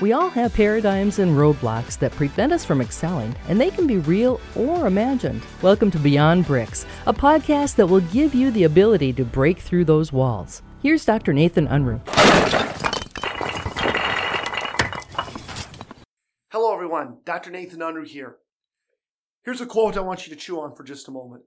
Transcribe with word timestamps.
We 0.00 0.12
all 0.12 0.28
have 0.28 0.54
paradigms 0.54 1.18
and 1.18 1.32
roadblocks 1.32 1.98
that 1.98 2.12
prevent 2.12 2.52
us 2.52 2.64
from 2.64 2.80
excelling, 2.80 3.34
and 3.48 3.60
they 3.60 3.68
can 3.68 3.84
be 3.84 3.98
real 3.98 4.40
or 4.54 4.86
imagined. 4.86 5.42
Welcome 5.60 5.90
to 5.90 5.98
Beyond 5.98 6.46
Bricks, 6.46 6.86
a 7.06 7.12
podcast 7.12 7.74
that 7.74 7.88
will 7.88 8.02
give 8.02 8.32
you 8.32 8.52
the 8.52 8.62
ability 8.62 9.12
to 9.14 9.24
break 9.24 9.58
through 9.58 9.86
those 9.86 10.12
walls. 10.12 10.62
Here's 10.80 11.04
Dr. 11.04 11.32
Nathan 11.32 11.66
Unruh. 11.66 12.00
Hello, 16.52 16.72
everyone. 16.72 17.16
Dr. 17.24 17.50
Nathan 17.50 17.80
Unruh 17.80 18.06
here. 18.06 18.36
Here's 19.42 19.60
a 19.60 19.66
quote 19.66 19.96
I 19.96 20.00
want 20.02 20.28
you 20.28 20.32
to 20.32 20.38
chew 20.38 20.60
on 20.60 20.76
for 20.76 20.84
just 20.84 21.08
a 21.08 21.10
moment. 21.10 21.42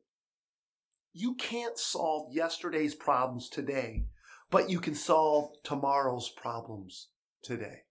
You 1.13 1.35
can't 1.35 1.79
solve 1.79 2.33
yesterday's 2.33 2.95
problems 2.95 3.47
today, 3.47 4.07
but 4.49 4.69
you 4.69 4.81
can 4.81 4.93
solve 4.93 5.51
tomorrow's 5.63 6.29
problems 6.29 7.07
today. 7.41 7.83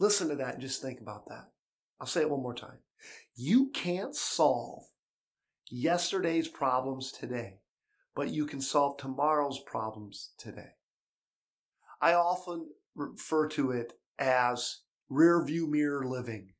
Listen 0.00 0.30
to 0.30 0.34
that 0.36 0.54
and 0.54 0.62
just 0.62 0.80
think 0.80 1.00
about 1.00 1.26
that. 1.26 1.50
I'll 2.00 2.06
say 2.06 2.22
it 2.22 2.30
one 2.30 2.42
more 2.42 2.54
time. 2.54 2.78
You 3.36 3.68
can't 3.68 4.16
solve 4.16 4.84
yesterday's 5.70 6.48
problems 6.48 7.12
today, 7.12 7.58
but 8.16 8.30
you 8.30 8.46
can 8.46 8.62
solve 8.62 8.96
tomorrow's 8.96 9.60
problems 9.60 10.30
today. 10.38 10.70
I 12.00 12.14
often 12.14 12.68
refer 12.96 13.46
to 13.48 13.72
it 13.72 13.92
as 14.18 14.80
rear 15.10 15.44
view 15.44 15.66
mirror 15.66 16.06
living. 16.06 16.54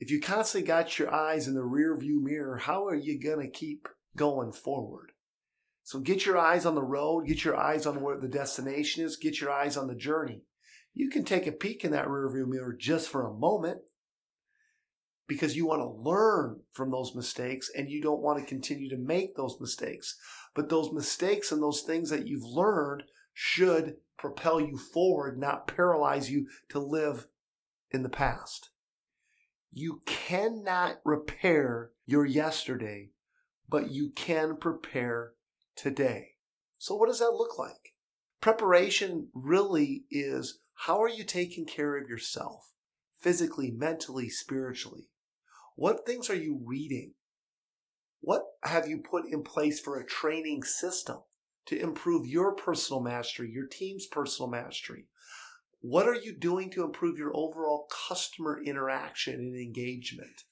If 0.00 0.10
you 0.10 0.20
constantly 0.20 0.66
got 0.66 0.98
your 0.98 1.14
eyes 1.14 1.46
in 1.46 1.54
the 1.54 1.62
rear 1.62 1.96
view 1.96 2.20
mirror, 2.20 2.56
how 2.56 2.86
are 2.86 2.94
you 2.94 3.22
going 3.22 3.38
to 3.38 3.50
keep 3.50 3.88
going 4.16 4.50
forward? 4.52 5.12
So 5.84 6.00
get 6.00 6.26
your 6.26 6.38
eyes 6.38 6.66
on 6.66 6.74
the 6.74 6.82
road, 6.82 7.28
get 7.28 7.44
your 7.44 7.56
eyes 7.56 7.86
on 7.86 8.00
where 8.00 8.18
the 8.18 8.26
destination 8.26 9.04
is, 9.04 9.16
get 9.16 9.40
your 9.40 9.52
eyes 9.52 9.76
on 9.76 9.86
the 9.86 9.94
journey 9.94 10.42
you 10.94 11.08
can 11.08 11.24
take 11.24 11.46
a 11.46 11.52
peek 11.52 11.84
in 11.84 11.92
that 11.92 12.06
rearview 12.06 12.46
mirror 12.46 12.76
just 12.78 13.08
for 13.08 13.26
a 13.26 13.34
moment 13.34 13.80
because 15.26 15.56
you 15.56 15.66
want 15.66 15.80
to 15.80 16.08
learn 16.10 16.60
from 16.72 16.90
those 16.90 17.14
mistakes 17.14 17.70
and 17.76 17.88
you 17.88 18.02
don't 18.02 18.20
want 18.20 18.38
to 18.38 18.44
continue 18.44 18.90
to 18.90 18.98
make 18.98 19.34
those 19.34 19.56
mistakes. 19.60 20.16
But 20.54 20.68
those 20.68 20.92
mistakes 20.92 21.52
and 21.52 21.62
those 21.62 21.82
things 21.82 22.10
that 22.10 22.26
you've 22.26 22.44
learned 22.44 23.04
should 23.32 23.96
propel 24.18 24.60
you 24.60 24.76
forward, 24.76 25.38
not 25.38 25.66
paralyze 25.66 26.30
you 26.30 26.48
to 26.68 26.78
live 26.78 27.26
in 27.90 28.02
the 28.02 28.08
past. 28.08 28.70
You 29.72 30.02
cannot 30.04 31.00
repair 31.04 31.92
your 32.04 32.26
yesterday, 32.26 33.10
but 33.68 33.90
you 33.90 34.10
can 34.10 34.56
prepare 34.56 35.32
today. 35.76 36.32
So, 36.76 36.94
what 36.94 37.08
does 37.08 37.20
that 37.20 37.32
look 37.32 37.58
like? 37.58 37.94
Preparation 38.42 39.28
really 39.32 40.04
is 40.10 40.58
how 40.86 41.00
are 41.00 41.08
you 41.08 41.22
taking 41.22 41.64
care 41.64 41.96
of 41.96 42.08
yourself 42.08 42.72
physically, 43.20 43.70
mentally, 43.70 44.28
spiritually? 44.28 45.08
What 45.76 46.04
things 46.04 46.28
are 46.28 46.34
you 46.34 46.60
reading? 46.64 47.14
What 48.20 48.42
have 48.64 48.88
you 48.88 48.98
put 48.98 49.26
in 49.26 49.44
place 49.44 49.78
for 49.78 49.96
a 49.96 50.04
training 50.04 50.64
system 50.64 51.18
to 51.66 51.80
improve 51.80 52.26
your 52.26 52.56
personal 52.56 53.00
mastery, 53.00 53.48
your 53.48 53.68
team's 53.68 54.06
personal 54.06 54.50
mastery? 54.50 55.06
What 55.82 56.08
are 56.08 56.16
you 56.16 56.36
doing 56.36 56.68
to 56.70 56.82
improve 56.82 57.16
your 57.16 57.30
overall 57.32 57.86
customer 58.08 58.60
interaction 58.60 59.34
and 59.34 59.56
engagement? 59.56 60.42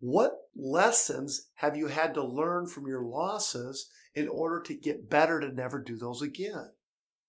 What 0.00 0.32
lessons 0.54 1.48
have 1.54 1.78
you 1.78 1.86
had 1.86 2.12
to 2.12 2.22
learn 2.22 2.66
from 2.66 2.86
your 2.86 3.04
losses 3.04 3.88
in 4.14 4.28
order 4.28 4.60
to 4.66 4.74
get 4.74 5.08
better 5.08 5.40
to 5.40 5.50
never 5.50 5.82
do 5.82 5.96
those 5.96 6.20
again? 6.20 6.72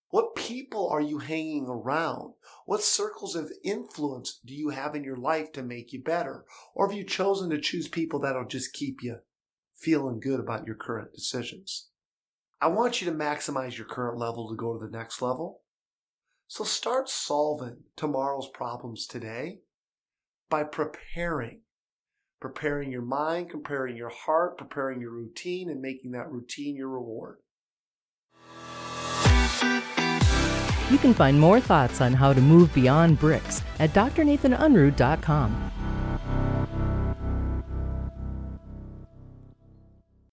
What 0.09 0.35
people 0.35 0.89
are 0.89 1.02
you 1.02 1.19
hanging 1.19 1.67
around? 1.67 2.33
What 2.65 2.81
circles 2.81 3.35
of 3.35 3.52
influence 3.63 4.39
do 4.43 4.55
you 4.55 4.69
have 4.69 4.95
in 4.95 5.03
your 5.03 5.17
life 5.17 5.52
to 5.53 5.61
make 5.61 5.93
you 5.93 6.02
better? 6.02 6.45
Or 6.73 6.88
have 6.88 6.97
you 6.97 7.03
chosen 7.03 7.52
to 7.52 7.61
choose 7.61 7.88
people 7.88 8.19
that'll 8.19 8.47
just 8.47 8.73
keep 8.73 9.03
you 9.03 9.17
feeling 9.75 10.19
good 10.19 10.39
about 10.39 10.65
your 10.65 10.75
current 10.75 11.14
decisions? 11.14 11.89
I 12.59 12.67
want 12.67 13.02
you 13.02 13.09
to 13.09 13.15
maximize 13.15 13.77
your 13.77 13.87
current 13.87 14.17
level 14.17 14.49
to 14.49 14.55
go 14.55 14.73
to 14.73 14.83
the 14.83 14.92
next 14.92 15.21
level. 15.21 15.61
So 16.48 16.64
start 16.64 17.08
solving 17.08 17.83
tomorrow's 17.95 18.49
problems 18.49 19.05
today 19.05 19.59
by 20.49 20.64
preparing. 20.64 21.61
Preparing 22.42 22.92
your 22.92 23.03
mind, 23.03 23.49
preparing 23.49 23.95
your 23.95 24.09
heart, 24.09 24.58
preparing 24.58 25.02
your 25.02 25.11
routine, 25.11 25.69
and 25.69 25.81
making 25.81 26.11
that 26.11 26.31
routine 26.31 26.75
your 26.75 26.89
reward. 26.89 27.37
You 30.89 30.97
can 30.97 31.14
find 31.14 31.39
more 31.39 31.59
thoughts 31.59 32.02
on 32.02 32.14
how 32.14 32.33
to 32.33 32.42
move 32.42 32.73
beyond 32.73 33.20
bricks 33.20 33.61
at 33.80 33.92
drnathanunruh.com. 33.92 35.79